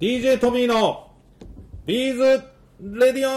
[0.00, 1.12] DJ トミーの
[1.86, 2.42] ビーズ
[2.80, 3.32] レディオ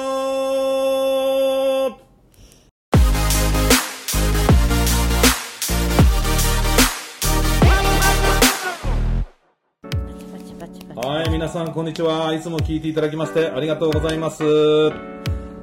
[10.99, 12.33] はい、皆さんこんにちは。
[12.33, 14.44] いつも聞いていただきましてありがとうございます。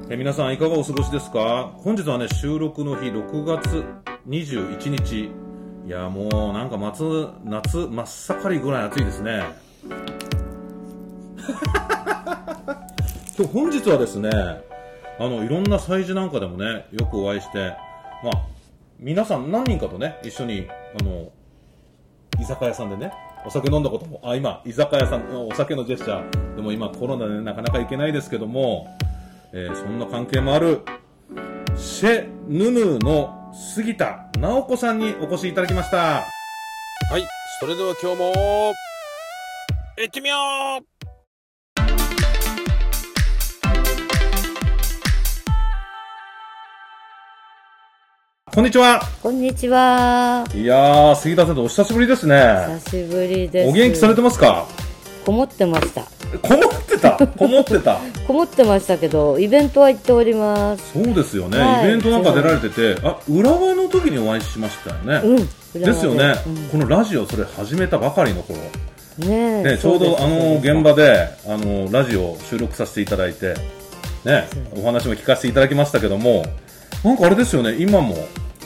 [0.09, 1.73] え皆さんいかがお過ごしですか？
[1.75, 3.83] 本日はね、収録の日6月
[4.29, 5.29] 21日。
[5.85, 9.43] いや、もうなんか夏、夏真っ盛りぐらい暑いですね。
[13.37, 14.63] 今日本日はですね、あ
[15.19, 17.75] の、いろんな催事なんかでもね、よくお会いして、
[18.23, 18.41] まあ、
[18.99, 20.67] 皆さん何人かとね、一緒に、
[20.99, 21.29] あの、
[22.39, 23.11] 居酒屋さんでね、
[23.45, 28.87] お酒飲んだことも、あ、今、居酒屋さんのお酒のジェスチャー、でも今コロナでなかなか行けないですけども、
[29.53, 30.81] えーそんな関係もある、
[31.77, 35.97] シェ・ヌヌの杉田直子さんにお越しいただきました。
[35.97, 36.23] は
[37.17, 37.23] い、
[37.59, 38.33] それでは今日も、
[39.97, 40.35] 行ってみよ
[40.81, 40.94] う
[48.55, 49.01] こんにちは。
[49.21, 50.45] こんにちは。
[50.55, 52.37] いやー、杉田さんとお久しぶりですね。
[52.85, 53.69] 久しぶりです。
[53.69, 54.65] お元気されてますか？
[55.25, 56.03] こもってました。
[56.41, 57.27] こもってた？
[57.27, 57.99] こもってた？
[58.25, 60.93] こもってましたけど、イベントは行っております。
[60.93, 65.21] そうですよね、はいイベントなんか出られてて、あ、浦和の時にお会いしましたよね。
[65.27, 65.33] う
[65.77, 65.81] ん。
[65.81, 68.57] ですよね、うんこのラジオそれ始めたばかりの頃、
[69.27, 73.53] ねえね、ちょうどあの現場であのラジオを収録させていただいて、
[74.23, 76.45] ね、お話も聞かせていただきましたけども
[77.03, 78.15] なんかあれですよね今も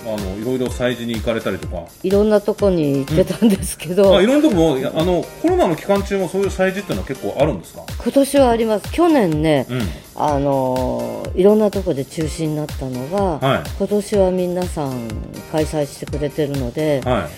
[0.06, 1.84] あのいろいろ催事に行かれたりとか。
[2.04, 7.84] いろんなとこに行ってたんですけど、あいろんなとこもあのコロナの期間中もそういう催事っていうのは結構あるんですか？
[8.02, 8.92] 今年はあります。
[8.92, 9.82] 去年ね、うん。
[10.16, 13.64] あのーいろんなとこで中止になったのが、はい。
[13.78, 15.08] 今年は皆さん
[15.52, 17.30] 開催してくれてるので、は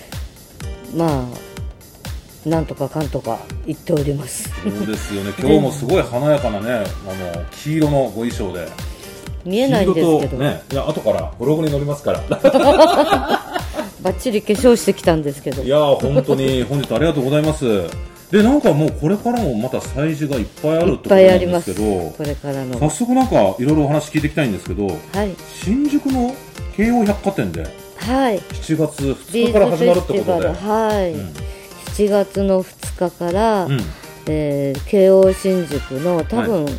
[0.94, 0.96] い。
[0.96, 1.28] ま
[2.46, 4.50] あ、なんとかかんとか行っております。
[4.64, 5.34] そうですよね。
[5.40, 6.70] 今日もすごい華やかなね
[7.08, 8.68] あの黄色のご衣装で
[9.46, 12.22] 見えないんですけど、ねいや後からブログに載りますから。
[14.02, 15.62] バッチリ化粧してきたんですけど。
[15.62, 16.64] い、やー本当に。
[16.64, 17.66] 本日ありがとうございます。
[18.32, 22.80] でなんかもうこれからもまた催事がいっぱいあるってことなんですけど、これからの。
[22.80, 24.94] 早速なんかいろいろお話聞いていきたいんですけど、は
[25.24, 25.36] い。
[25.64, 26.34] 新宿の
[26.76, 27.64] 京王百貨店で
[27.98, 28.40] はい。
[28.40, 31.34] 7月2ビーズ日から始まるってことで、はい、うん。
[31.88, 33.82] 7月の2日から、うん。
[34.28, 36.72] えー京王新宿の多分、は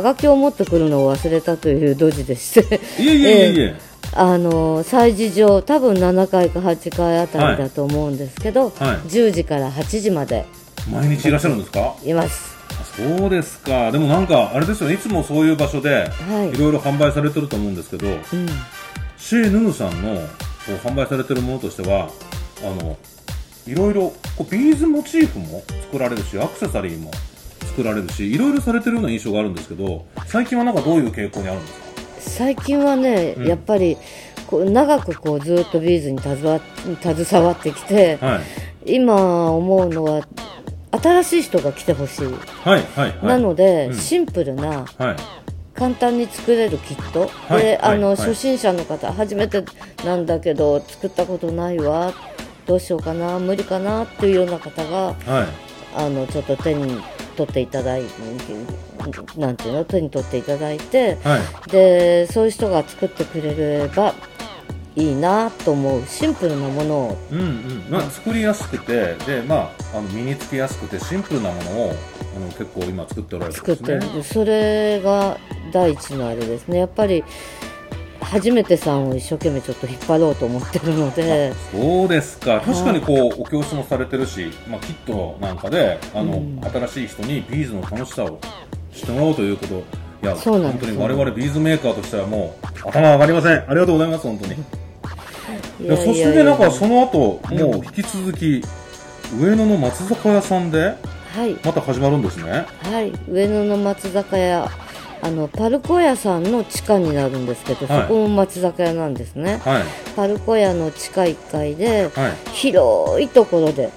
[0.00, 3.74] がきを持ってくるのを忘れたというドジでしていえいえいえいえ、
[4.14, 8.72] あの催事場多分7階か8階あたりだと思うんですけど、はい。
[9.08, 10.46] 10時から8時まで。
[10.90, 11.94] 毎日いらっしゃるんですか？
[12.04, 12.56] います。
[12.70, 13.92] あそうですか。
[13.92, 14.94] でもなんかあれですよね。
[14.94, 16.50] いつもそういう場所ではい。
[16.50, 18.18] いろいろ販売されてると思うんですけど、うん。
[19.18, 20.22] シェーヌヌさんのこ
[20.68, 22.08] う販売されてるものとしては
[22.62, 22.96] あの
[23.66, 27.10] いろいろこうビーズモチーフも作られるしアクセサリーも
[27.70, 31.90] 作られるしいろいろされてるような印象があるんですけど最近はなんかどういう傾向にあるんですか？
[32.20, 33.46] 最近はね、うん。
[33.46, 33.96] やっぱり
[34.46, 36.60] こう長くこうずっとビーズに携わ
[37.00, 38.40] 携わってきて、は
[38.84, 38.96] い。
[38.96, 40.26] 今思うのは
[40.90, 42.30] 新しい人が来てほしい、は
[42.76, 43.26] いはいはい。
[43.26, 43.94] なので、うん。
[43.94, 45.16] シンプルなはい。
[45.72, 48.28] 簡単に作れるキット、はいであの、はいはい。
[48.28, 49.64] 初心者の方初めて
[50.04, 52.12] なんだけど作ったことないわ。
[52.66, 55.16] どうしようかな無理かなっていうような方がはい。
[55.96, 57.00] あのちょっと手に
[57.40, 58.02] 取っていただい
[59.38, 61.70] なんていうの手に取っていただいてはい。
[61.70, 64.14] でそういう人が作ってくれれば
[64.94, 67.18] いいなと思うシンプルなものを。
[67.30, 67.84] うんうん。
[67.88, 71.94] まあ、作りやすくてで、まあ、あの身につけやすくてシンプルなものを
[72.36, 75.38] あの結構今作っておられるん作ってですねる、それが
[75.72, 76.78] 第一のあれですね。
[76.78, 77.24] やっぱり
[78.30, 81.52] 初めてさんを一生懸命ちょっと引っ張ろうと思ってるので。
[81.72, 82.60] そうですか。
[82.60, 86.60] 確かにこうお教室もされてるし、まあ、キットなんかであの、うん。
[86.62, 88.38] 新しい人にビーズの楽しさを
[88.92, 89.82] 知ってもらおうということ。
[90.22, 94.52] いやそうなんです本当に我々ビーズメーカーとしてはもう頭上がりませんありがとうございます本当に。
[94.52, 98.62] いやそしてねなんかその後もう引き続き
[99.40, 100.94] 上野の松坂屋さんで
[101.34, 101.54] はい。
[101.64, 102.66] また始まるんですね。
[102.82, 103.12] はい。
[103.28, 104.68] 上野の松坂屋
[105.22, 108.02] あのパルコ屋さんの地下になるんですけど、はい。
[108.02, 109.60] そこも松坂屋なんですね。
[109.64, 109.82] はい。
[110.16, 112.32] パルコ屋の地下1階ではい。
[112.52, 113.90] 広いところで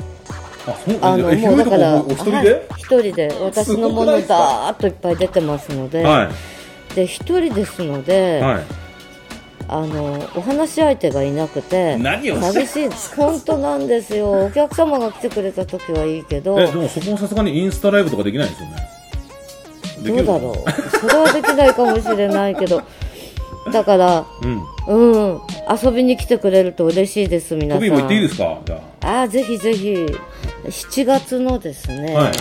[1.02, 2.66] あのもうだから一人で、はい。
[2.78, 6.30] 一人で私のものだーっといっぱい出てますので、は
[6.92, 6.96] い。
[6.96, 8.64] で一人ですので、はい。
[9.70, 12.90] あのお話し相手がいなくて寂しい。
[13.16, 14.48] 本当なんですよ。
[14.48, 16.60] お客様が来てくれた時はいいけど。
[16.60, 18.93] えでもそこもさすがにインスタライブとかできないんですよね
[20.04, 21.00] どうだろう。
[21.00, 22.82] それはできないかもしれないけど。
[23.72, 24.62] だからうん。
[24.86, 25.42] うん
[25.84, 27.80] 遊びに来てくれると嬉しいです皆さん。
[27.80, 28.60] トビーも行っていいですか？
[28.66, 29.08] じゃあ。
[29.08, 30.06] ああぜひぜひ。
[30.66, 32.32] 7月のですね、はい。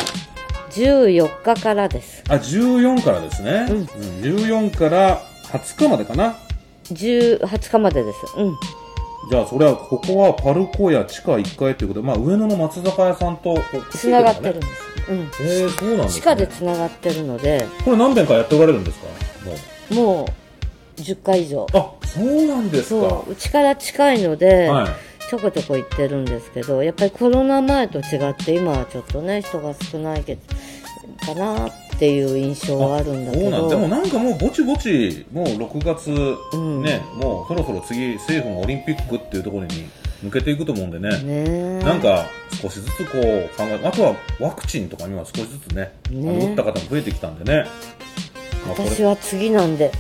[0.73, 2.25] 14日からです。
[2.29, 3.67] あ、14からですね。
[3.69, 6.37] うん、14から20日までかな。
[6.93, 8.19] 10 20日までです。
[8.37, 8.55] うん
[9.31, 13.57] じゃあ、それは、ここはパルコ屋地下1階ということで、まあ、上野の松坂屋さんと、
[13.91, 14.61] つながってるんね。
[14.61, 16.21] です、うんえー、そうなんですね。
[16.21, 19.07] 地下でつながってるのでこれ何遍かやっておられるんですか？
[19.45, 19.55] も
[19.91, 19.95] う。
[19.95, 23.09] もう10回以上あ、そうなんですか。
[23.09, 24.89] そううちから近いので、はい。
[25.29, 30.43] ちょこちょこ行ってるんですけどやっぱりコロナ前と違って今はちょっとね人が少ないけど
[31.25, 36.11] かなっていう印象はあるんだけそうなんどでもなんかもうぼちぼちもう6月、
[36.59, 36.83] ん。
[36.83, 39.89] ねもうそろそろ次政府がオリンピックっていうところに
[40.21, 41.79] 向けていくと思うんでね。
[41.85, 42.27] なんか
[42.61, 47.67] 少しずつこう考えあとはワクチンとかには少しずつねね打った方も増えてきたんでね、
[48.67, 49.93] まあ、私は次なんで。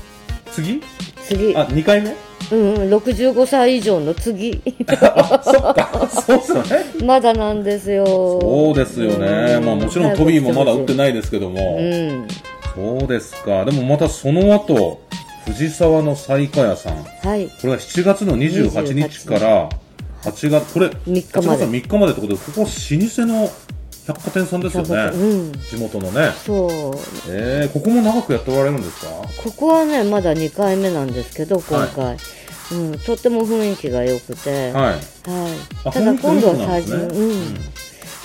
[0.50, 0.82] 次？
[1.28, 1.54] 次。
[1.56, 2.16] あ2回目？
[2.52, 4.62] うんうん65歳以上の次。
[4.88, 6.08] あそっか。
[6.08, 6.84] そうっすよね。
[7.04, 8.04] まだなんですよ。
[8.06, 9.64] そうですよね、うん。
[9.64, 12.28] まあ、もちろんトビーもまだ打ってないですけども、うん。
[12.74, 13.64] そうですか。
[13.64, 15.00] でもまたその後
[15.46, 17.02] 藤沢の西華屋さん。
[17.02, 17.46] はい。
[17.46, 19.68] これは7月の28日から
[20.22, 21.64] 8月、これ、3日まで。
[21.64, 23.50] 8月の3日までってことで、ここ、老舗の
[24.06, 25.10] 百貨店さんですよね。
[25.14, 25.52] うん。
[25.52, 26.30] 地元のね。
[26.44, 26.70] そう。
[27.28, 29.10] えー、ここも長くやっておられるんですか？
[29.42, 32.16] ここはねまだ2回目なんですけど今回、
[32.72, 35.00] うん、とっても雰囲気が良くて、はいはい。
[35.84, 37.56] あただ今度は催事、ねうん、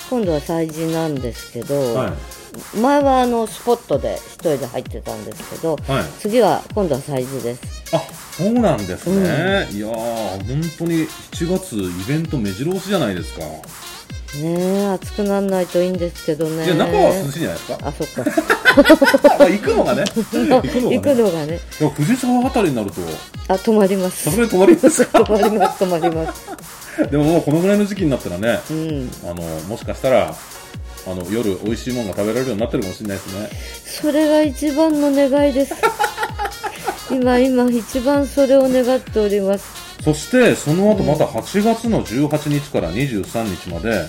[0.09, 2.77] 今度は催事なんですけど、はい。
[2.77, 6.03] 前はあのスポットで一人で入ってたんですけど、はい。
[6.19, 7.99] 次は今度は催事ですあ、
[8.31, 9.67] そうなんですね。
[9.71, 13.41] いやー、本当に7月イベント目白押しじゃないですか。
[14.35, 16.65] ねえ暑くならないといいんですけどね。
[16.65, 17.77] いや、中は涼しいんじゃないですか？
[17.81, 18.23] あそっか。
[19.39, 20.03] まあ行くのがね。
[20.15, 20.35] 行く
[20.81, 21.21] の行くがね。
[21.23, 21.59] のがね
[21.95, 23.01] 藤沢あたりになると、
[23.47, 24.23] あ止まります。
[24.23, 25.19] さすがに泊まりますか？
[25.23, 27.11] 止まります止まります。
[27.11, 29.11] でももうこのぐらいの時期になったらね、うん。
[29.23, 29.35] あの、
[29.67, 30.35] もしかしたら、
[31.07, 33.49] あの、夜美味しいものが食べられるようになってるかもしれないですね。
[34.01, 35.73] それが一番の願いです。
[37.11, 39.63] 今今一番それを願っております
[40.07, 44.05] そして、その後また8月の18日から23日まで、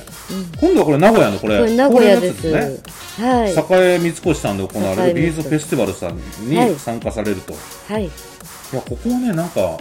[0.60, 3.52] 今度はこれ名古屋のこれ、これ名古屋で恒例のやつすはい。
[3.96, 6.16] 栄三越さんで行われるビ栄ーズフェスティバルさんは
[6.66, 6.70] い。
[6.70, 7.52] に参加されると。
[7.52, 7.56] い、
[7.94, 8.04] はい。
[8.04, 8.10] や、
[8.80, 9.78] ここはね、なんか、行っ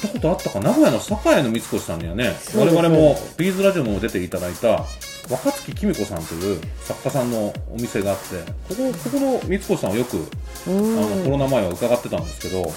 [0.00, 4.84] たことあったか、名古屋の栄の三越さんにはね、我々もビーズラジオも出ていただいた、
[5.28, 8.36] 若月きみこさんという作家さんのお店があって、
[8.68, 10.20] ここ、ここの三越さんをよく、う
[10.68, 11.30] あの、コん。
[11.32, 12.72] ロナ前は伺ってたんですけど、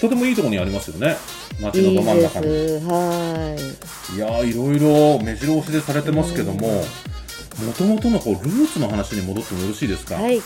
[0.00, 1.16] とてもいいところにありますよね。
[1.60, 2.46] 街のど真ん中に。
[2.46, 3.56] は
[4.12, 4.16] い。
[4.16, 6.84] いやーいろいろ目白押しでされてますけども、も
[7.76, 10.40] ともとのこうルーツの話に戻ってもよろしいですか、はい。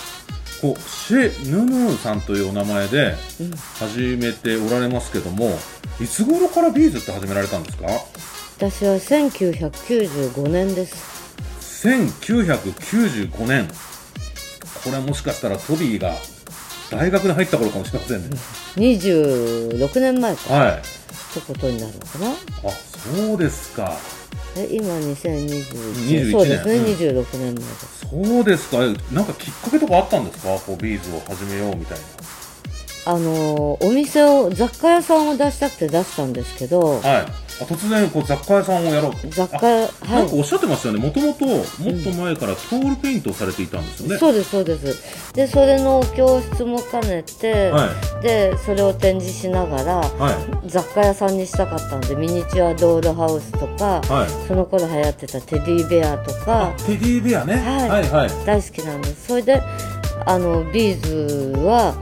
[0.62, 3.50] こうシェ・ヌヌーさんというお名前でうん。
[3.50, 5.58] 始めておられますけども、
[6.00, 7.87] いつ頃からビーズって始められたんですか？
[8.56, 11.87] 私は1995年です。
[11.87, 13.69] 1995年。
[14.82, 16.14] これはもしかしたらトビーが
[16.97, 18.37] 大学に入った頃かもしれませんね、
[18.77, 20.55] 26年前か。
[20.55, 20.71] はい。
[20.73, 20.75] っ
[21.35, 22.29] てことになるのかな。
[22.31, 22.35] あ
[22.71, 23.93] そうですか。
[24.56, 25.65] え今2021
[26.29, 28.06] 21そうですね、うん26年前です。
[28.11, 28.79] そうですか。
[28.85, 30.49] えなんかきっかけとかあったんですか？
[30.59, 32.05] こうビーズを始めようみたいな。
[33.05, 37.27] あのーお店を雑貨屋さんを出したくて出したんですけどはい。
[37.60, 39.28] あ突然こう雑貨屋さんをやろうと。
[39.28, 41.00] 雑貨あはいなんかおっしゃってましたよね。
[41.00, 41.64] もともともっ
[42.02, 44.16] と前からトールペイントをされていたんですよね。
[44.19, 47.86] そうですそうですでそれの教室も兼ねて、は
[48.20, 54.46] いでそれを展示しながらは雑貨屋さんにしたかったんでミニチュアドールハウスとかいはい。
[54.46, 57.55] その頃流行ってたテディベアとかテディベアね。
[57.56, 58.31] はいはいはい。
[58.46, 59.60] 大好きなんですそれで
[60.24, 61.94] あのビーズは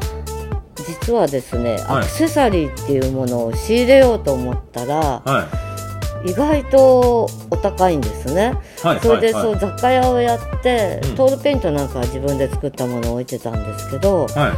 [1.00, 5.48] 実はですね、はいアクセサリーっていうものを仕入れようと思ったらは
[6.24, 8.54] 意外とお高いんですね
[8.84, 9.00] いはい。
[9.00, 14.54] それではいそう雑貨屋をやって、うんトールペイントなんかは自分で作ったものを置いてたんですけどは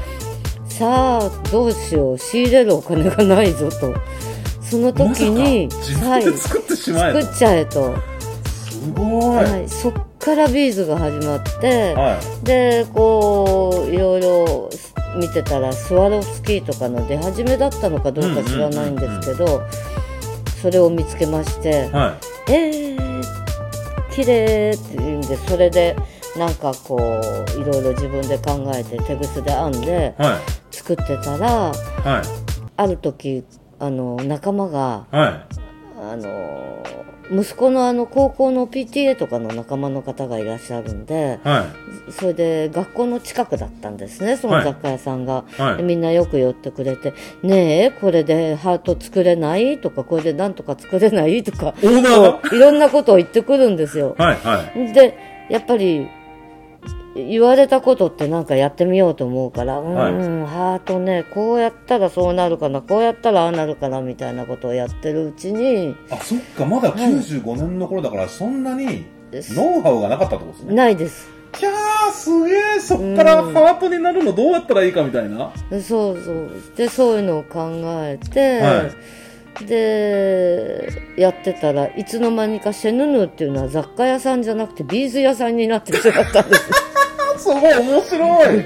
[0.69, 0.71] い。
[0.71, 3.95] さあどうしよう仕入れるお金がないぞと
[4.73, 7.21] その時に、自分で作ってしまえと。
[7.21, 7.95] 作っちゃえと、
[8.71, 9.37] すごい。
[9.37, 11.95] ははい、そっからビーズが始まって、
[12.43, 12.47] い。
[12.47, 14.71] でこういろいろ
[15.17, 19.63] 見てたらスワロフスキーとかの出始めだったのかどうか知らないんですけど、
[20.61, 22.17] それを見つけまして、は
[22.49, 23.23] えー、
[24.13, 25.97] 綺麗って言うんでそれで
[26.37, 30.15] なんかこういろいろ自分で考えて手ぐすで編んで。
[30.73, 32.23] 作ってたらはい。
[32.77, 33.45] ある時
[33.79, 35.47] あの仲間がはい。
[36.01, 36.83] あの
[37.33, 41.67] 息子のあの高校の PTA とかの仲間の方がいらっしゃるんでは
[42.09, 42.13] い。
[42.13, 54.93] それで学校の近くだったんですねその雑貨屋さんが、はいでみんなよく寄ってくれて「ねえこれでハート作れない?」とか「これでなんとか作れない?」とかいろんなことを言ってくるんですよはい、はい。
[54.93, 55.17] で
[55.49, 56.09] やっぱり
[57.15, 70.75] 言われたことってなんかやってみようと思うから、うん、はいハートね、こうやったらそうなるかな、こうやったらああなるかなみたいなことをやってるうちに、あ、そっか、まだ95年の頃だから、そんなにノウハウがなかったってことですね。
[70.75, 71.29] ないです。
[71.53, 75.53] キャー、すげえ、そっからハートになるのどうやったらいいかみたいな。
[75.83, 76.51] そうそう。
[76.77, 77.69] で、そういうのを考
[78.05, 78.91] えて、は
[79.67, 86.71] で、やってたらいつの間にかシェヌヌーっていうのは雑貨屋さんじゃなくてビーズ屋さんになってしまったんです。
[87.39, 88.65] すごい面白い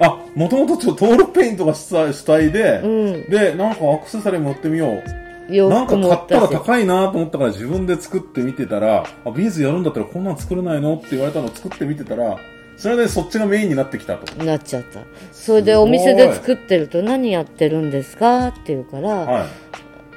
[0.00, 2.86] あ、もともとちょっとトールペイントが主体主体で、う
[3.26, 3.30] ん。
[3.30, 5.02] で、なんかアクセサリー持ってみよう。
[5.48, 6.52] 洋なんか買ったらし。
[6.52, 12.38] 高いなと思ったから自分で作ってみてたら、あ、ビーズやるんだったらこんなん作れないのって言われたのを作ってみてたら、
[12.76, 14.44] それでそっちがメインになってきたと。
[14.44, 15.00] なっちゃった。
[15.32, 19.46] それでお店で作ってると何やってるんですかって言うから、はい。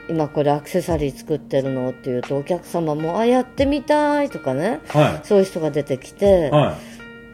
[0.09, 6.77] 今これアクセサリー作ってるのって言うとお客様も、あ、やってみたいとかね、はそういう人が出てきてい。、は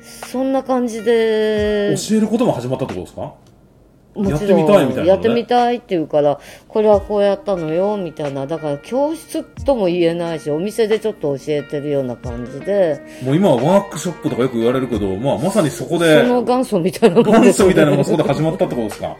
[0.02, 1.94] そんな感じで。
[1.96, 3.34] い。、教えることも始まったってことですか？
[4.16, 5.08] もちろんやってみたいみたいなのね。
[5.08, 8.46] やってみたいって言うから、これはこうやったのよ、みたいな。
[8.46, 17.54] だから教室とも言えないし、お店でちょっと教えてるような感じで、もう今はワークショップとかよく言われるけど、まあまさにそこで、その元祖みたいなもんね。
[17.54, 19.18] 祖みたいなのもそこで始まったってことですか？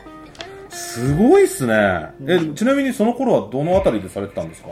[0.74, 2.10] すごいっすね。
[2.28, 4.70] え、ちなみにその頃はどのあたりでされてたんですか？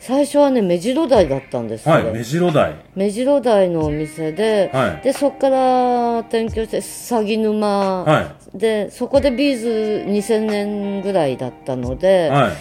[0.00, 1.94] 最初はね、目白台だったんですよ。
[1.94, 2.74] はい、目白台。
[2.94, 9.68] 目白台のお店で、はいで、そこから転居して、鷺沼、はで、そこでビーズ
[10.06, 12.30] 2000年ぐらいだったので、い。
[12.30, 12.52] はい。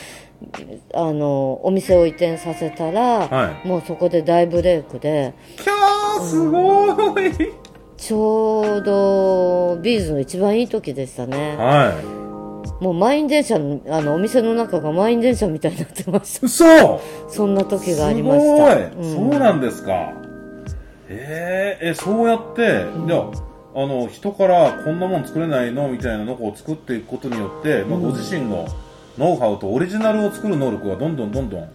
[0.94, 7.32] あの、お店を移転させたら、はもうそこで大ブレイクで、キャー、すごい。
[7.98, 11.56] ちょうどビーズの一番いい時でしたね。
[11.58, 12.27] は
[12.80, 16.40] もう満員電車の、あの、お店の中が満員電車みたいになってましい。
[16.46, 17.00] 嘘た。
[17.30, 19.04] そんな時がありすごい、ました。
[19.04, 20.14] そうなんですか。
[21.10, 28.68] えー、え、そうやって、じゃあ、あの、人からこんなもん作れないのみたいなのを作っていくことによって、まあ、ご自身の
[29.18, 31.70] ノウハウとオリジナルを作る能力がどんどんどんどん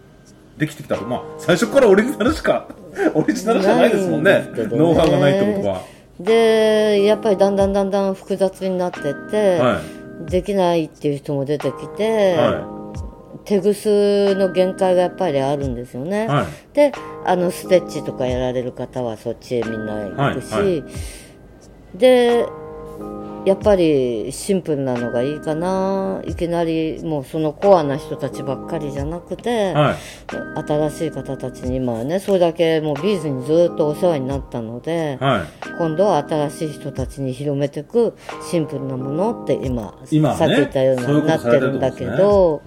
[0.57, 1.05] できてきたと。
[1.05, 2.67] まあ、最初からオリジナルしか、
[3.15, 5.81] オリジナルじゃないですもんねんねノウハウがないってことは。
[6.19, 9.81] で、やっぱりだんだんだんだん複雑になってって、は
[10.25, 11.87] できないっていう人も出てきい。
[11.97, 12.83] て、は
[13.45, 16.25] 手ぐすの限界がやっぱりあるんですよね。
[16.25, 16.27] い。
[16.27, 16.45] はい。
[16.73, 16.91] で
[17.25, 20.87] あのステッチとかやられる方はそっちへみんな行くし、はいは
[21.95, 22.47] で
[23.45, 29.95] やっぱりシンプルなのがいいかないきなりもうそのコアな人たちばっかりじゃなくて、はい。
[30.55, 35.67] 新しい方たちに今はねそれだけもうビーズにずっとお世話になったので、はい。
[35.77, 38.15] 今度は新しい人たちに広めていく
[38.49, 42.61] シンプルなものって今今はねさっき言ったようになってるんだけど。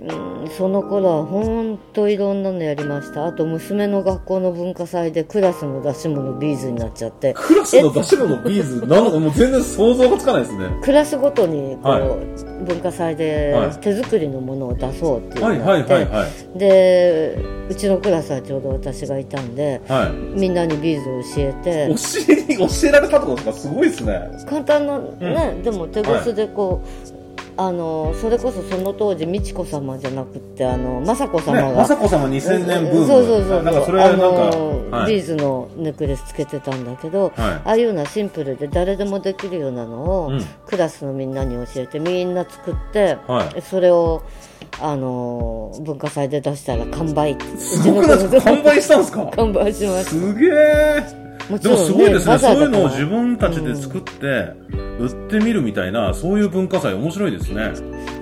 [0.00, 3.26] うんうんその頃は本当いろんなのやりました。
[3.26, 7.34] あと娘の学校の文化祭でクラスの出し物ビーズになっちゃって。
[7.34, 10.68] クラスの出し物ビーズ、なのかもう全然想像がつかないですね。
[10.82, 12.64] クラスごとにこう、はい。
[12.64, 13.76] 文化祭ではい。
[13.80, 16.58] 手作りのものを出そうっていうはいはいのがあって、はいはい。
[16.58, 17.38] で
[17.68, 20.12] うちのクラスはちょうど私がいたんではい。
[20.38, 21.88] みんなにビーズを教えて。
[21.88, 24.20] 教えに、教えられたってことですかすごいですね。
[24.48, 26.80] 簡単なね、でも手ぐすでこ
[27.14, 27.17] う、
[27.60, 33.06] あのそれこそその当時美智子様じゃなくってあの雅子様ね、が、雅子様2000年ブーム。
[33.08, 37.32] そうそうそうなんかそれはなんか、ビーズのネックレスつけてたんだけど、はい。
[37.34, 40.44] ああいうようなシンプルで誰でもできるようなのを、うん。
[40.66, 43.60] クラスのみんなに教えてみんな作って、はい。
[43.60, 44.22] それを
[44.80, 47.36] あの文化祭で出したら完売。
[47.36, 49.26] 完売したんですか？
[49.34, 51.27] 完売しましすげえ。
[51.56, 52.38] でもすごいですね。
[52.38, 54.26] そういうのを自分たちで作って、
[54.98, 57.72] 売ってみるみたいな、そういう文化祭面白いですね。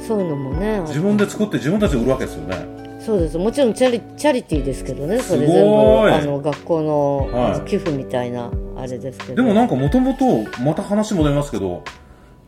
[0.06, 2.56] そういうのもね自分で作って自分たちで売るわけですよね。
[3.00, 3.38] そうです。
[3.38, 5.18] もちろんチャリチャリティーですけどね。
[5.20, 6.12] それすごい。
[6.12, 7.52] 全部あの学校の,、はい。
[7.54, 9.34] あの寄付みたいなあれですけど。
[9.36, 11.82] でもなんかもともと、また話戻りますけど、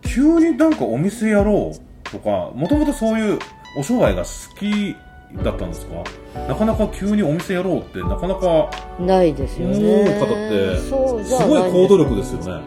[0.03, 3.39] 急になんかお店やろうとか、もともとそういう
[3.79, 4.97] お商売が好き
[5.43, 6.05] だったんですか？
[6.49, 11.21] なかなか急にお店やろうってなかなかないですよ思うね方って、すご
[11.59, 12.63] い行動力ですよね。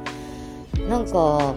[0.87, 1.53] なんか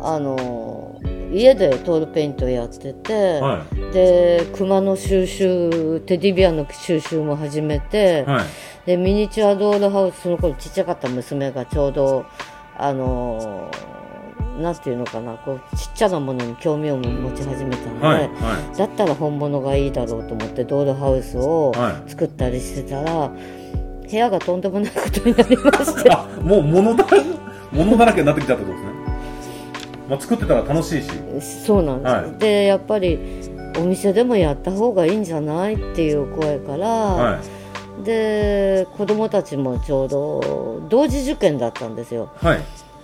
[0.00, 1.00] あの
[1.32, 3.92] 家でトールペイントやってて、はい。
[3.92, 8.44] で熊の収集テディベアの収集も始めて、はい。
[8.86, 12.26] でミニチュアドールハウスその頃ちっちゃかった娘がちょうど
[12.76, 13.70] あの
[14.60, 26.10] なんていうのかなこうちっちゃなものに興味を持ち始めたので、はいはだったら本物がいいだろうと思ってドールハウスをはい作ったりしてたら、部屋がとんでもないことになりまして。
[26.42, 27.22] もう物だら
[27.72, 29.06] 物だらけになってきちゃったってことですね、
[30.08, 31.10] まあ、作ってたら楽しいし。
[31.64, 32.38] そうなんです、はい。
[32.38, 33.18] でやっぱり
[33.78, 37.40] お店でもやった方がいいんじゃないっていう声から、は
[38.04, 42.30] で子供たちもちょうど同時受験だったんですよ。
[42.42, 42.60] いはい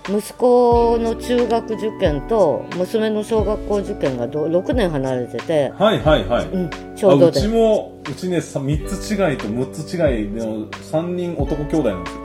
[0.09, 7.39] 息子の中学受験と娘の小学校受験がど6年離れてて、はいはいはい、うん、ちょうどで。
[7.39, 12.23] あうちもうちねさ3つ違いと6つ違いの3人男兄弟なんですよ。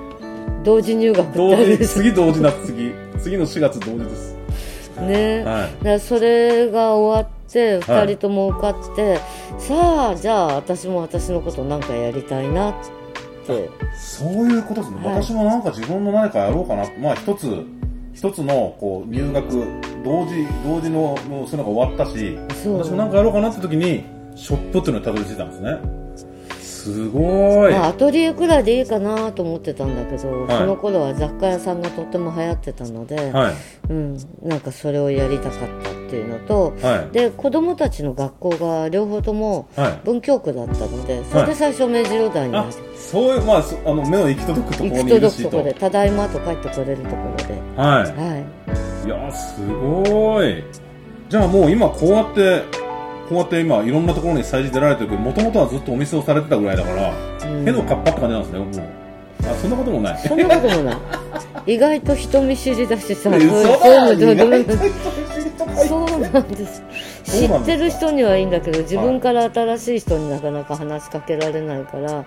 [0.63, 2.91] 同時入学同時次同時夏次。
[3.19, 4.38] 次の4月同時です。
[5.00, 5.84] ね、はい。
[5.84, 9.19] でそれが終わってはい2人とも受かって、
[9.60, 12.96] さあじゃあ私も私のことなんかやりたいなって
[13.95, 15.23] そういうことですね、はい。
[15.23, 16.85] 私もなんか自分の何かやろうかな。
[16.99, 17.65] まあ一つ
[18.13, 19.47] 一つのこう入学
[20.03, 22.77] 同時同時のもうそういうのが終わったしそう。
[22.79, 24.03] 私もなんかやろうかなって時に
[24.35, 25.77] ショップっていうのにたどり着いたんですね。
[26.59, 30.57] すごい、まあ、アトリエくらいでいいかなと思ってたんだけど、はい。
[30.59, 33.53] その頃は雑貨屋さんがとっても流行ってたので、はい。
[33.89, 37.13] うん、なんかそれをやりたかったっていうのとはい。
[37.13, 40.01] で子供たちの学校が両方ともはい。
[40.05, 42.57] 文京区だったのでそれで最初明治ロダンに。
[42.57, 49.07] あそういうまあそあの目の行き届くところにい行く届くところで「ただいま」と帰ってこれるところで、ははい。
[49.07, 50.63] いやすごい。
[51.29, 52.63] じゃあもう今こうやって
[53.29, 57.13] こうやって今いろんなところに催事出られてるけどもともとはずっとお店をされてたぐらいだから、
[57.49, 57.67] うん。
[57.67, 58.69] へのかっぱって感じなんですねもう。
[59.49, 60.19] あそんなこともない。
[60.19, 60.97] そんなこともない。
[61.67, 64.17] 意外と人見知りだしさそういう嘘そう
[65.86, 66.81] そうなんです。
[67.24, 72.25] 知ってる人にはいいんだけど自分から新しい人になかなか話しかけられないからはい。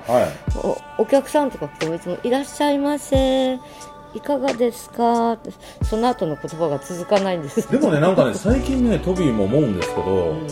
[0.63, 3.59] おお客さんとか来てもいつも「いらっしゃいませ
[4.15, 5.51] いかがですか?」って
[5.85, 7.71] その後の言葉が続かないんです。
[7.71, 10.47] でもねなんかね 最近ねトビーも思うんですけど、うん。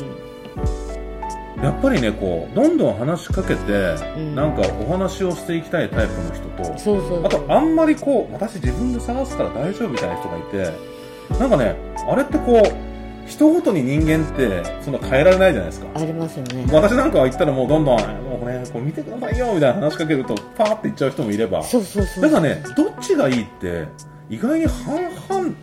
[1.62, 3.72] やっぱりねこうどんどん話しかけて、
[4.16, 4.34] ん。
[4.34, 6.32] なんかお話をしていきたいタイプの
[6.64, 7.26] 人とそうそう。
[7.26, 10.87] あとあんまりこう私自分で探すから大丈夫みたいな人がいて
[11.38, 11.76] なんかね
[12.08, 15.86] あれってこう人ごとに人間ってそんな変えられないじゃないですか。
[15.94, 16.66] ありますよね。
[16.72, 21.62] 私なんかは言ったらもうどんどんもうこれこう見てくださいよみたいな話しかけるとパーって言っちゃう人もいれば。
[21.62, 22.22] そうそうそう。
[22.22, 23.86] だからねどっちがいいって
[24.30, 25.54] 意外に半々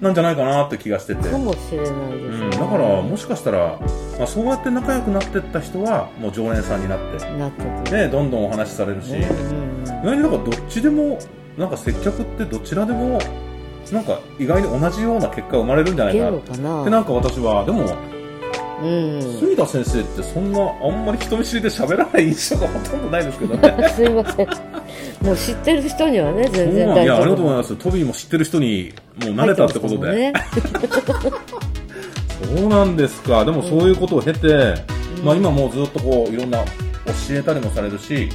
[0.00, 1.28] なんじゃないかなって気がしてて。
[1.28, 3.78] かもしれないですうん、ねだからもしかしたら、
[4.18, 7.24] まあ、そうやって仲良くなってった人はもう常連さんになって。
[7.38, 7.96] なってくる。
[7.96, 9.84] でどんどんお話しされるし、うんうん。
[9.84, 11.18] 意外になんかどっちでも
[11.56, 13.20] なんか接客ってどちらでも
[13.92, 16.60] なんか意外に同じような結果が生まれるんじゃないかなって。
[16.90, 17.00] な？
[17.00, 17.84] んか私はでも
[18.82, 19.38] うん。
[19.40, 23.88] 杉田先生ってそんなあんまり人見知りで喋らない印象がほとんどないですけどね。
[23.94, 24.48] すいません。
[25.22, 27.76] もう知ってる人にはね全然そうなんいやあ大丈夫りがとうございます。
[27.76, 28.92] トビーも知ってる人に
[29.24, 30.32] もう慣れたってことで、ね。
[32.56, 33.44] そうなんですか。
[33.44, 34.74] でもそういうことを経て、
[35.24, 36.64] まあ、今もうずっとこういろんな教
[37.30, 38.28] えたりもされるし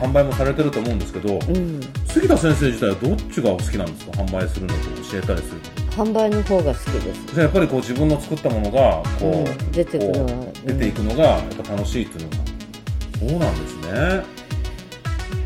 [0.00, 1.80] 販売もされてると思うんですけど、うん
[2.12, 4.12] 杉田先生自体はどっちがお好きなんですか？
[4.22, 7.26] 販売するのと教えたりするの販売の方が好きです。
[7.26, 12.36] じゃあやっぱりこう自分の作ったものがこう、うん出てくのは出ていくのがやっぱ楽しいっていうのが、
[13.18, 14.40] そうなんですね。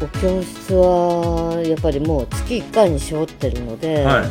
[0.00, 4.29] お教室はやっぱりもう月1回に絞ってるので、はい。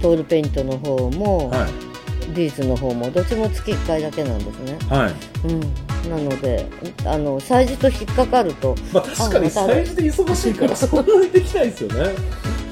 [0.00, 1.70] トールペイントの方も、はい。
[2.34, 5.14] ビーズの方もどっちも月1回だけなんですね、はい。
[5.48, 5.60] うん、
[6.08, 6.66] なので
[7.04, 8.74] あの催事と引っかかると。
[8.92, 12.14] まあ確かに催事で忙しいから そんなにできないですよね。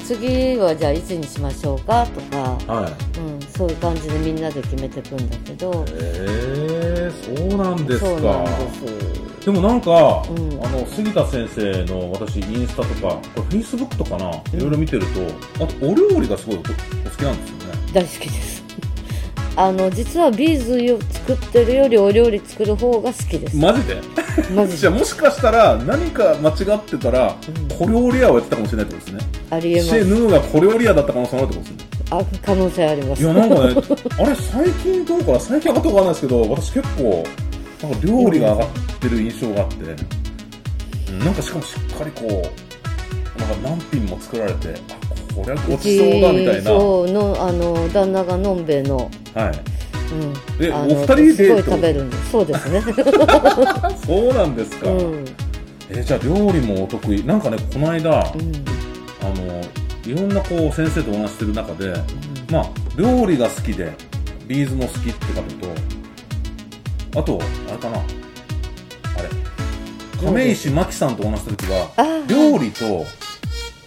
[0.05, 3.21] 次はじゃあいつにしましょうかとか、はい。
[3.21, 5.73] うん、そういう感じでみんなで決めていくんだけど。
[5.73, 8.07] へえそうなんですか。
[8.07, 8.51] そうなんで
[9.41, 9.45] す。
[9.45, 9.95] でもなんか、ん。
[9.95, 16.71] あの杉田先生の私インスタとかこれフェイスブックとかな、いろいろ見てるとあとお料理がすごいおお好
[17.11, 17.79] きなんですよね。
[17.93, 18.66] 大好きです
[19.59, 23.57] あの実はビーズを作ってるよりお料理作る方が好きです。
[23.57, 24.01] マジで？
[24.55, 24.79] マジで。
[24.79, 27.35] じゃあもしかしたら何か間違ってたら、
[27.79, 29.31] 小料理屋をやってたかもしれないってことですね。
[29.51, 29.89] ありえます。
[29.89, 31.89] シェヌーが小料理屋だった可能性もあるってことですね。
[32.11, 33.23] あ可能性あります。
[33.23, 33.75] いやなんかね
[34.19, 35.41] あれ最近どうかな？
[35.41, 37.25] 最近上がったかわかんないですけど私結構
[37.83, 38.69] なんか料理が上がっ
[39.01, 39.77] てる印象があって、
[41.11, 41.19] うん。
[41.19, 44.75] なんかしかもしっかりこうなんか何品も作られて
[45.06, 45.06] あ
[45.37, 49.39] これはごちそうだみたいな、はそうのあの旦那がのんべえの、い、
[50.15, 52.31] うん、えお二人ですごい食べるんです。
[52.31, 52.81] そうですね、
[54.07, 55.25] そうなんですか、うん。
[55.91, 57.23] えじゃあ料理もお得意。
[57.25, 58.17] なんかねこの間、うん。
[58.17, 59.61] あの
[60.07, 61.93] いろんなこう先生とお話ししてる中で、
[62.51, 63.93] まあ料理が好きで
[64.47, 65.43] ビーズも好きって方
[67.21, 67.99] とあとあれかな。
[67.99, 68.01] あ
[69.23, 69.29] れ。
[70.25, 73.05] 亀石真紀さんとお話しした時は料理と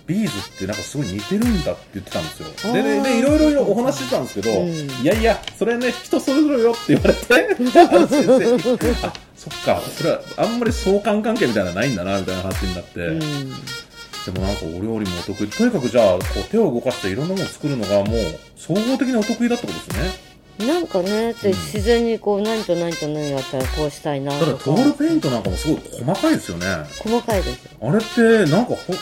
[0.10, 2.74] ビーズってなんかすごい似てるんだって言ってたんですよ。
[2.74, 4.68] でででいろいろお話ししてたんですけど、うん。
[4.68, 7.22] いやいやそれね人それぞれよって言われて
[7.80, 13.20] あ先生あそっかそれはあんまり相関関係みたいなのないんだなみたいな話になって、うん。
[13.20, 20.30] でもなんかお料理もお得意とにかくじゃあこう手を動かしていろんなものを作るのがもう総合的にお得意だってことですね。
[20.68, 26.66] なんかねで自然にこう何と何と何やったらこうしたいなただとかトールペイントなんかもすごい細かいですよね。
[27.02, 28.94] 細かいですあれってなんかほ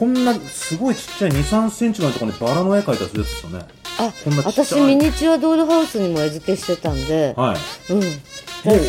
[0.00, 3.66] こんなすごいちっちゃい2 3センチのところにバラの絵描いたりするやつですよね。
[3.98, 4.64] あこんなちっちゃい。
[4.64, 7.34] 私ミニチュアドールハウスにも絵付けしてたんで。
[7.36, 7.92] はい。
[7.92, 8.00] うん。
[8.00, 8.06] も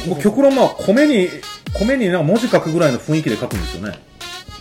[0.06, 1.28] うもう極論まあ米に
[1.78, 4.00] 米になんか文字書くぐらいの雰囲気で書くんですよね。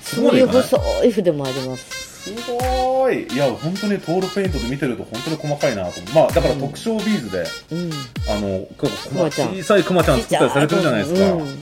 [0.02, 2.24] そういう細い筆もあります。
[2.24, 3.32] すごーい。
[3.32, 6.14] いや本当にトールペイントで見てると本当に細かいなと思う。
[6.16, 7.92] まあだから特徴ビーズで、うん。
[8.28, 11.60] あの小さいクマちゃん作ったりされてるじゃないですか、うん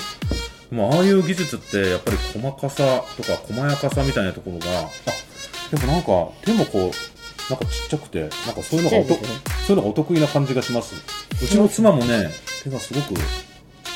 [0.71, 4.91] もうああいう技術ってやっぱり細かさとか細やかさみたいなところがあ
[5.71, 6.07] でもなんか
[6.45, 9.07] 手もこうなんかちっちゃくてなんかそういうのがおね。
[9.67, 10.95] そういうのがお得意な感じがします。
[11.43, 12.31] うちの妻もね
[12.63, 13.23] 手がすごくちっ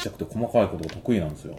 [0.02, 1.58] ちゃくて細かいことが得意なんですよ。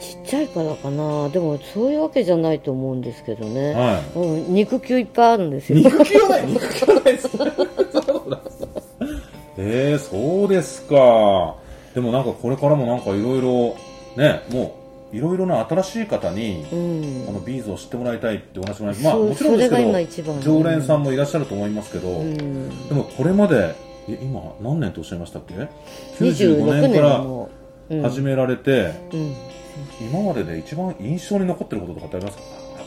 [0.00, 1.28] ちっちゃいからかな。
[1.28, 5.78] でもそういうわけじゃないと思うんですけどね、はうん、肉球いっぱいあるんですよ。
[5.78, 6.46] 肉球はない。
[6.46, 7.28] 肉球はないです。
[9.56, 11.56] えー、そうですか。
[11.94, 13.76] でもなんかこれからもなんかいろいろ
[14.16, 14.76] ねも
[15.12, 17.26] ういろいろな新しい方に、うん。
[17.28, 22.88] あのビーズを知ってもらいたいってお話もまあもちろんですけど常連さんもいらっしゃると思いますけど、うん。
[22.88, 23.74] でもこれまで
[24.08, 25.68] え今何年とおっしゃいましたっけ？26
[26.18, 26.92] 95年。
[26.92, 27.00] 年か
[28.00, 29.34] ら始められて、うん。
[30.00, 32.44] 今までで一番印象に残ってることとかってありますか？
[32.44, 32.86] あこ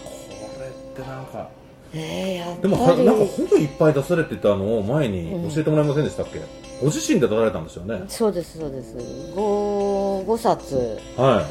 [0.60, 1.50] れってなんか。
[1.94, 6.42] でもはなんか本いっぱい出されてたのを前に教えてもらえませんでしたっけ、
[6.82, 8.04] ご自身で出されたんですよね？
[8.08, 8.96] そうですそうです。
[9.36, 11.46] 5, 5冊は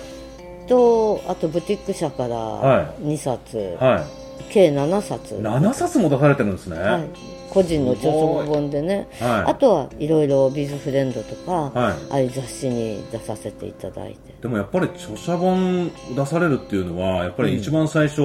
[0.68, 3.60] とあとブティック社からは2冊、い。
[3.82, 4.04] は
[4.50, 5.34] 計7冊。
[5.34, 6.78] い7冊も出されてるんですね。
[6.78, 7.08] はい、
[7.50, 9.08] 個人の著書本でね。
[9.18, 9.50] はい。
[9.50, 11.94] あとはいろいろビーズフレンドとか、はい。
[12.10, 14.34] ああいう雑誌に出させていただいて。
[14.42, 18.16] でもやっぱり著者本出されるっていうのはやっぱり一番最初、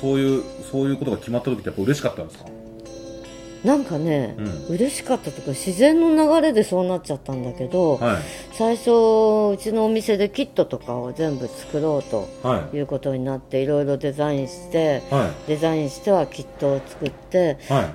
[0.00, 2.44] そういうそういうことが決まった時ってやっぱ嬉しかったんですか？
[3.64, 4.36] なんかね、
[4.68, 8.16] う嬉しかったとか自然の流れでそうなっちゃったんだけど、はい。
[8.52, 8.90] 最初
[9.52, 13.66] うちのお店でキットとかを全部作ろうとはいいうことになってい。
[13.66, 17.86] ろいろデザインしてはデザインしてはキットを作っていはい。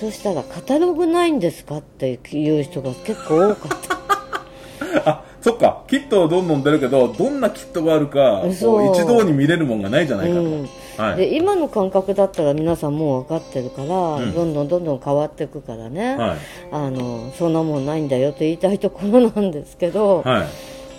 [0.00, 5.04] そしたらカタログないんですかっていう人が結構多かった。
[5.10, 5.82] あそっか。
[5.88, 11.16] キットどんどん出るけどどんなキットがあるか一堂に見れるもんがないじゃないかと、うんはい。
[11.16, 14.34] で今の感覚だったら皆さんもう分かってるから、ん。
[14.34, 16.38] どんどんどんどん変わっていくからね、はい。
[16.72, 20.46] あのそんなもんないんだよって言いたいところなんですけど、はい。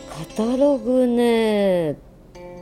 [0.10, 1.96] カタログねっ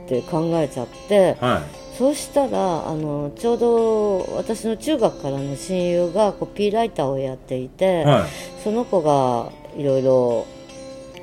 [0.08, 1.96] て考えちゃってはい。
[1.96, 8.28] そうしたらあのちょうど私の中学からの親友がコピーライターをやっていて、はい。
[8.62, 10.46] その子がいろいろ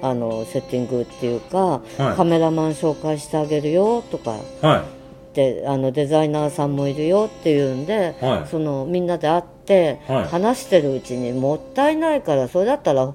[0.02, 2.16] あのセッティングっていうか、はい。
[2.16, 5.01] カメラマン紹介してあげるよとかはい
[5.34, 8.50] であのデザイナーさんもいるよっていうんで、はい。
[8.50, 10.28] そのみんなで会って、はい。
[10.28, 13.14] 話してるうちにもったいないからそれだったら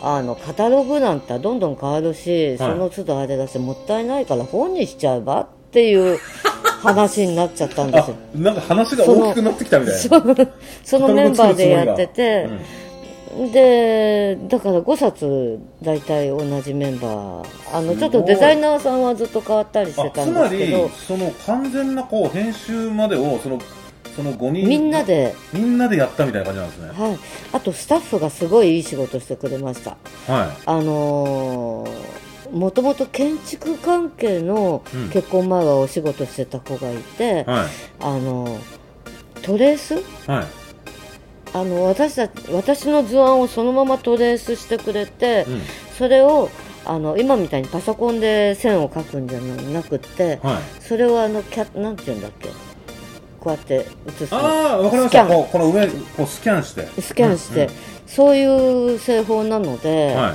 [0.00, 6.18] あのカタログなんてどんどん変わるし、その都度あれだしもったいないから本にしちゃえばっていう
[6.82, 8.16] 話になっちゃったんですあよ。
[8.34, 10.48] なんか話が大きくなってきたみたいな。
[10.84, 12.85] そのメンバーでやってて、うん
[13.52, 17.76] でだから5冊大体同じメンバー。
[17.76, 20.88] あのちょっとデザイナーさんはずっと変わったりしてたんですけど。
[20.88, 23.60] その完全なこう編集までをその
[24.14, 26.88] その5人みんなで、みんなでやったみたいな感じなんですね。
[26.88, 27.18] はい、
[27.52, 29.98] あとスタッフがすごいいい仕事してくれました。
[30.26, 35.10] はあのーもともと建築関係のうん。
[35.10, 37.66] 結婚前はお仕事してた子がいて、いはい。
[38.00, 38.60] あのー
[39.42, 39.96] トレース？
[40.26, 40.46] はい
[41.56, 45.62] あの私た私の図案をそのままトレースしてくれて、うん。
[45.96, 46.50] それを
[46.84, 50.82] あの今みたいにパソコンで線を描くんじゃなくってはい。
[50.82, 52.50] それをあのキャなんて言うんだっけ？
[53.40, 54.38] こうやって写すの。
[54.38, 55.26] ああわかりました。
[55.26, 56.86] この上こうスキャンして。
[57.00, 57.72] スキャンして、うん
[58.06, 60.34] そういう製法なので、は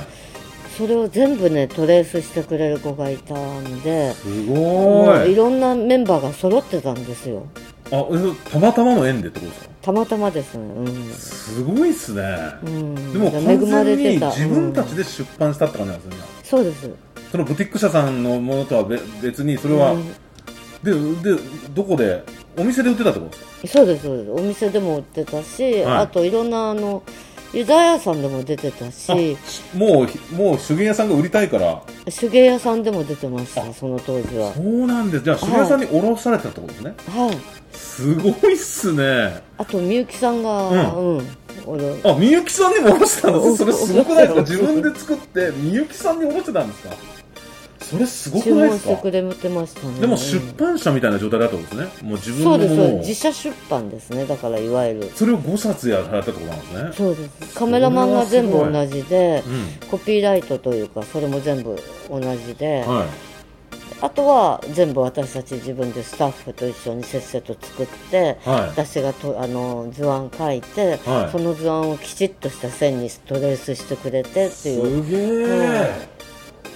[0.76, 5.32] それを全部ねトレースしてくれる子がいたんですごい。
[5.32, 7.46] いろんなメンバーが揃ってたんですよ
[7.92, 9.70] あえたまたまの縁でってことですか？
[9.82, 10.64] たまたまですね。
[10.64, 12.22] うん、すごいっすね。
[12.64, 16.28] うん、でも恵完全に自分たちうんで出版したって感じなんですよね。
[16.42, 16.90] そうです。
[17.30, 20.08] そのブティック社さんのものとは別別にそれは、うん。
[20.82, 21.42] でで
[21.74, 22.24] どこで？
[22.56, 23.68] お店で売ってたってことですか？
[23.68, 24.30] そうですそうです。
[24.30, 25.98] お店でも売ってたし、はい。
[25.98, 27.02] あといろんなあの
[27.52, 29.36] ユダヤさんでも出てたし
[29.74, 31.82] もうもう手芸屋さんが売りたいから。
[32.10, 34.52] 手芸屋さんでも出てましたその当時は。
[34.54, 35.24] そうなんです。
[35.24, 37.76] じゃあ手芸屋さんに卸されたってことですね、はい。
[37.76, 39.42] すごいっすね。
[39.58, 41.28] あとみゆきさんがううん、
[41.66, 42.10] 俺。
[42.10, 44.40] あみゆきさんにも卸したんですそれすごくないですか？
[44.40, 46.96] お自分で作ってみゆきさんに卸してたんですか？
[47.92, 48.88] それすごく注ないですか？
[48.88, 50.00] 文してくれてましたね。
[50.00, 51.84] でも出版社みたいな状態だったんですね。
[52.02, 53.08] もう自分そうですそうです。
[53.08, 54.24] 自社出版ですね。
[54.24, 55.10] だからいわゆる。
[55.14, 56.90] それを5冊やられたってことなんですね。
[56.94, 57.54] そうです。
[57.58, 59.44] カメラマンが全部同じで
[59.84, 61.78] うコピーライトというかそれも全部
[62.08, 63.06] 同じで、んはい。
[64.00, 68.68] あとは全部私たち自分でスタッフと一緒にせっせと作って、はい。
[68.70, 71.30] 私がとあの図案書いて、はい。
[71.30, 75.04] その図案をきちっとした線にトレースしてくれてっていう。
[75.04, 75.92] すげえ、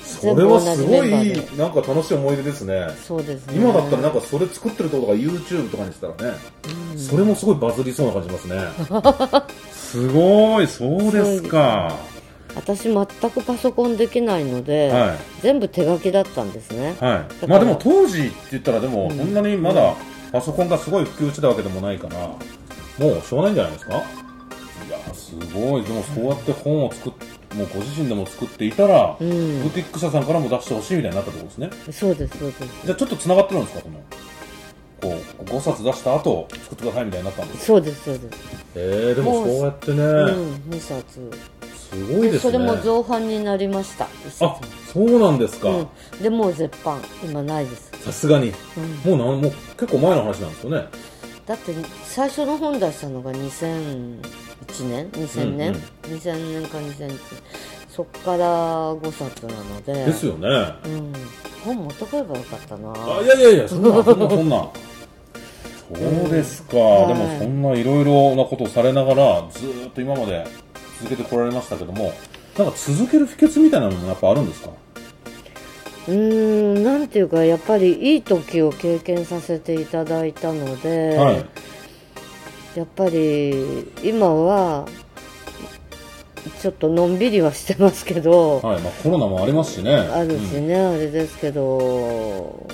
[0.07, 2.87] それはすごいなんか楽しい思い出ですね。
[3.07, 3.55] そうですね。
[3.57, 6.39] 今だったらなんかそれ作ってるとことか YouTube とかにしたらね、
[6.97, 9.43] それもすごいバズりそうな感じしますね。
[9.73, 11.95] すごいそうですか。
[12.55, 15.17] 私全くパソコンできないので、はい。
[15.43, 17.43] 全部手書きだったんですね、はい。
[17.43, 19.35] らまあでも当時って言ったらでもそん。
[19.35, 19.95] なにまだ
[20.33, 22.17] パソコンがすごい普及してたわけでもないから
[22.99, 23.95] もうしょうがないんじゃないですか？
[23.95, 23.99] い
[24.91, 25.83] やすごい。
[25.83, 27.13] でもそうやって本を作っ
[27.57, 29.17] もうご自身でも作っていたら、ん。
[29.19, 31.93] ブティック社さんからも出してほしいみたいになったってことですね。
[31.93, 32.63] そうですそうです。
[32.85, 34.01] じゃあちょっとつながってるんですかこの。
[35.01, 38.39] こう5冊出した後作ってくださいみたいになったんですそうですそうです。
[38.75, 41.31] えー、でもそうやってね、うん2冊。
[41.91, 42.39] すごいですね。
[42.39, 44.07] それも造反になりました。
[44.41, 44.61] あ
[44.93, 45.71] そうなんですか。
[45.71, 47.01] うん、でもう絶版。
[47.23, 47.91] 今ないです。
[48.05, 48.53] さすがに、
[49.05, 50.87] もうなんもう結構前の話なんですよね。
[51.47, 51.73] だって
[52.05, 53.31] 最初の本出したのが
[54.67, 56.19] 2001年？2000年、うんうん。
[56.19, 57.19] 2000年か2001年。
[57.91, 59.93] そっから5冊なので。
[59.93, 60.49] ですよね。
[60.85, 61.13] うん、
[61.65, 62.93] 本持ってこればよかったな。
[62.93, 64.69] あいやいやいやそんなそんなそんな。
[65.89, 67.09] そうですか、はい。
[67.09, 70.45] でもそんないろいろなことをされながらずーっと今まで
[71.01, 72.13] 続けてこられましたけども
[72.59, 74.71] なんか続ける秘訣みたいなのもやっぱあるんですか？
[76.09, 81.47] うーんなんていうかやっぱりいい時を経験させていただいたので、はい
[82.77, 84.87] やっぱり今は
[86.61, 89.95] ちょっとのんびりはしてますけど、はいまあ、コロナもありますしね。
[89.95, 92.69] あるしね、あれですけど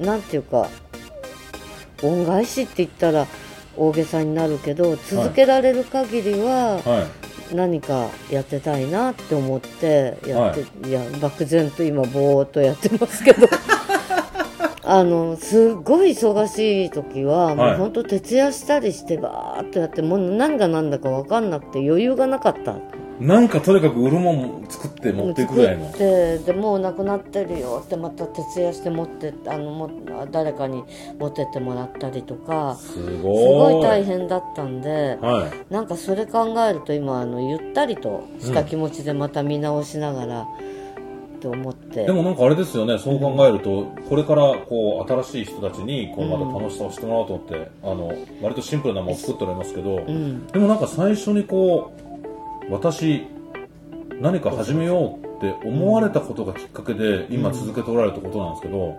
[0.00, 0.70] なんていうか
[2.02, 3.26] 恩返しって言ったら
[3.76, 7.06] 大げさになるけど続けられる限りはうんはい。
[7.54, 13.48] 何かやってたいなって思ってやって、い、や漠然と今ぼーっとやってますけど
[14.92, 22.76] あのすっごい忙しい時は、もうはい本当徹夜したりしてバーっとやってもう何が何だか分かんなくて余裕がなかった。
[23.20, 25.84] なんかとにかく売るもん作って持っていくぐらいの。
[25.92, 29.90] 作ってでもうなくなってるよってまた徹夜して持ってあのも
[30.32, 30.82] 誰かに
[31.18, 33.74] 持ってってもらったりとかすすごい。
[33.74, 35.72] ごい大変だったんではい。
[35.72, 40.46] なんかそれ考えると今あのゆったりとした気持ちでまた見直しながら、
[41.40, 42.04] と思って。
[42.04, 50.46] でもなんかあれですよね、そう考えると、これからこう新しい人たちにこうまた楽しさをしてもらおうと思って、あの割とシンプルなものを作っておりますけど、ん。
[50.46, 51.92] でもなんか最初にこ
[52.68, 53.26] う私
[54.20, 58.98] 何か始めようって思われたことがきっかけで今続けておられるってことなんですけど、やっ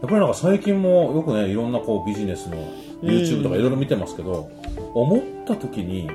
[0.00, 2.56] ぱりなんか最近もよくねいろんなこうビジネスの
[3.02, 4.50] YouTube とかいろいろ見てますけど、
[4.94, 6.10] 思った時に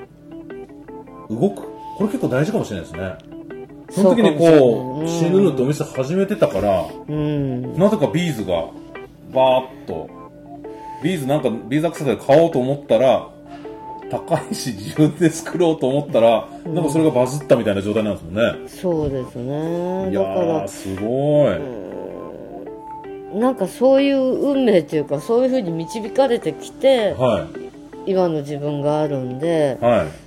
[1.29, 1.63] 動く。
[1.97, 3.36] これ結構大事かもしれないですね。
[3.89, 8.67] その時にこう、死ぬってお店始めてたから、うんなぜかビーズが
[9.33, 10.09] バーッと、
[11.03, 13.29] ビーズなんかビーズアクセサリー買おうと思ったら、
[14.09, 18.67] 高いし自分で作ろうと思ったら、なんかそれがバズったみたいな状態なんですもんね。
[18.67, 21.87] そうですねいやだからー、すごい。
[23.39, 27.47] なんかそういう運命っていうかそういうふうに導かれてきては
[28.05, 29.85] 今の自分があるんでい。
[29.85, 30.26] はい。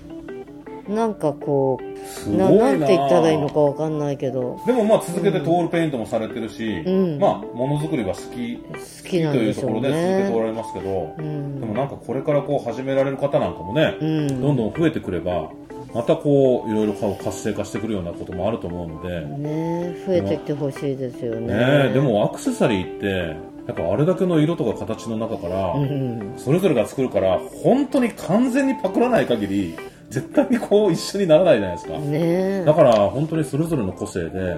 [0.91, 2.51] なんかこうな。
[2.51, 4.61] ななんて言ったらいいのかわかんないけど。
[4.67, 7.19] でもまあ続けてトールペイントもされてるし、うん。
[7.19, 11.61] まあものづくりが好き、好好きなんというところで続けておらねれますけど、うん。
[11.61, 14.41] でもなんかこれからこう始められる方なんかもね、うん。
[14.41, 15.51] どんどん増えてくれば、
[15.95, 21.55] またこういろいろ活性化してくるようなこともあると思うので、ね増えてきてほしいですよね。
[21.55, 26.35] ねえでもアクセサリーってやっぱあれだけの色とか形の中から、うん。
[26.37, 29.77] それぞれが作るから本当に完全にパクらない限り
[30.11, 34.57] 絶対にこう一緒にならないじゃないですか、ねだから本当にそれぞれの個性で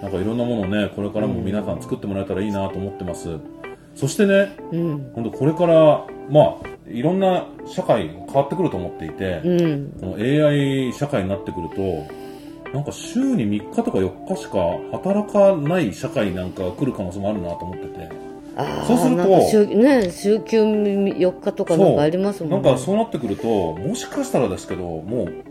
[0.00, 3.38] なんかいろんなものをねこれからも皆さん作ってもらえたらいいなと思ってます、
[3.94, 5.12] そしてねうん。
[5.14, 9.92] 本当これからまあいろんな社会変わってくると思っていて、うん。
[10.00, 14.58] この AI 社会になってくるとなんか週に3日とか4日しか
[14.92, 18.08] 働かない社会なんかが来る可能性もあるなと思ってて。
[18.08, 18.23] あ
[18.86, 22.56] そうするとね週休4日とかなんかありますもんね。
[22.62, 25.44] なんかそうなってくるともしかしたらですけどもう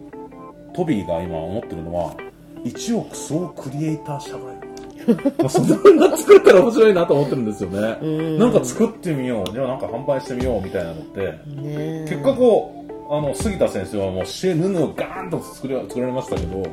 [0.74, 2.16] トビーが今思ってるのは
[2.64, 4.64] 1億総クリエイター社外
[5.38, 7.98] まあそんな作ったら面白いなと思ってるんですよね。
[8.02, 8.40] うん。
[8.40, 11.20] なんか作ってみようじゃあなんか販売してみようみたいなのって。
[11.62, 16.64] ね結果こうあの杉田先生はもうシェヌヌをガーンと作り作られましたけど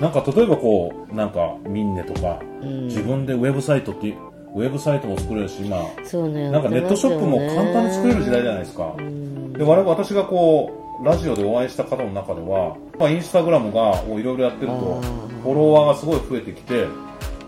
[0.00, 2.86] なんか例えばこうなんかミンネとか、うん。
[2.86, 4.12] 自分でウェブサイトって
[4.54, 5.78] ウェブサイトも作れるし今。
[6.04, 8.94] そうねなんかネットショップも簡単に作れる時代じゃないですか。
[8.96, 15.00] で我々私がこうラジオでお会いした方の中では、まあ、インスタグラムがいろいろやってると
[15.42, 16.86] フォロワーがすごい増えてきて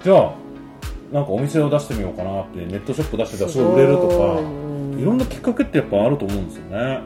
[0.05, 0.35] じゃあ
[1.13, 3.75] なんかお店を出してみようかなってネットショップ出してたらすごい。
[3.75, 5.01] 売れるとかいうん。
[5.01, 7.01] いろんなきっかけってやっぱあると思うんですよね。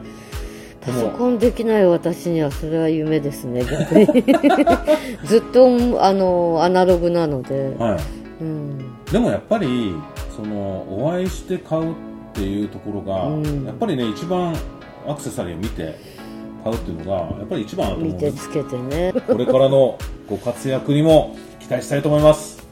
[0.85, 4.05] でパソもコンできない私にはそれは夢ですね逆に。
[5.25, 5.67] ずっと
[6.03, 7.99] あのアナログなので、はい。
[8.41, 9.93] うん、でもやっぱり
[10.35, 11.95] そのお会いして買うっ
[12.33, 13.65] ていうところが、うん。
[13.65, 14.55] やっぱりね一番
[15.07, 15.99] アクセサリーを見て
[16.63, 18.47] 買うっていうのがやっぱり一番だと思うんです。
[18.49, 19.13] 見てつけてね。
[19.13, 22.65] これからのご活躍にも期待したいと思います。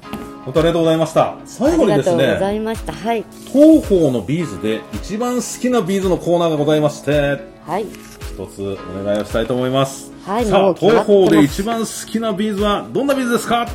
[0.45, 1.21] 本当ありがとうございました。
[1.23, 2.91] あ最り後にですがとうござねいました。
[2.93, 3.23] はい。
[3.47, 7.85] TOHO のビーズで一番好きなビーズのコーナーがございましてはい。
[7.85, 10.11] 一つお願いをしたいと思います。
[10.25, 13.67] はいさあ TOHO で一番好きなビーズはどんなビーズですか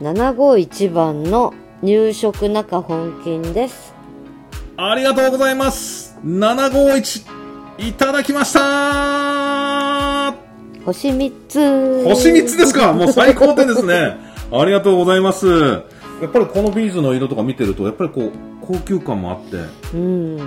[0.00, 3.92] ？751番の入植中本金です。
[4.76, 6.16] ありがとうございます。
[6.24, 8.60] 751いただきました。
[10.84, 12.04] 星3つ。
[12.04, 12.92] 星3つですか。
[12.92, 14.16] もう最高点ですね。
[14.52, 15.48] ありがとうございます。
[15.48, 18.30] やっぱりこのビーズの色とか見てるとやっぱりこう
[18.64, 19.56] 高級感もあって。
[19.92, 20.36] うん。
[20.36, 20.44] も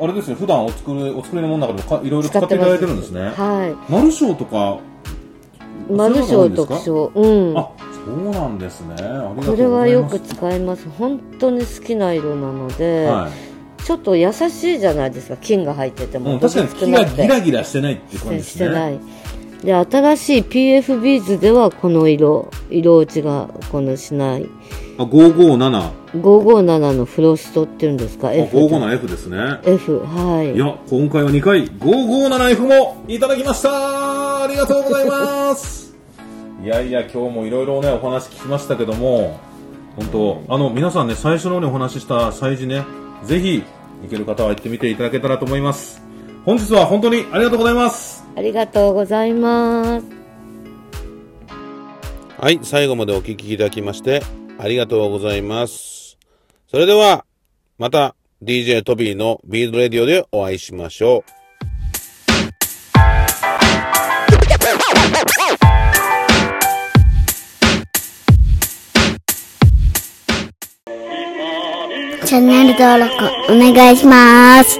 [0.00, 3.34] うあれですね普段お作りお作りのものの中でもかいろいろ使っていただいてるんですね。
[3.36, 4.78] はマルショーとか
[5.90, 7.58] いマルショー特徴徴うん。
[7.58, 7.68] あ
[8.08, 8.96] そうなんですね。
[9.44, 10.88] これはよく使います。
[10.98, 13.84] 本当に好きな色なので、はい。
[13.84, 15.36] ちょっと優しいじゃないですか。
[15.36, 18.42] 金が入ってても、うん、確かに少木がギラギラしてないって感じですね。
[18.42, 19.00] してない。
[19.64, 22.50] で新しい PF ビーズではこの色。
[22.70, 24.46] 色落ちがこのしない。
[24.98, 28.28] あ557 557のフロストっていうんですか？
[28.28, 29.58] あ F,557F ですね。
[29.64, 30.54] F はい。
[30.54, 34.44] いや、今回は2回、557F もいただきました。
[34.44, 35.87] ありがとうございます
[36.60, 39.38] いやいや、今日もいろいろね、お話聞きましたけども、
[39.94, 42.84] 本当あの、皆さんね、最初の方にお話しした催事ね、
[43.24, 43.62] ぜひ、
[44.02, 46.02] 行ける方は行ってみていただけたらと思います。
[46.44, 48.24] 本日は本当にありがとうございます。
[48.36, 50.06] ありがとうございます
[52.38, 54.22] はい、最後までお聞きいただきまして、
[54.58, 56.18] ありがとうございます。
[56.68, 57.24] それでは、
[57.78, 61.37] また DJ トビーのビーズレディオでお会いしましょう。
[72.28, 74.78] チャンネル登録お願いします。